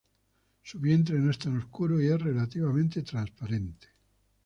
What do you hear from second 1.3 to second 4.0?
tan oscuro y es relativamente transparente.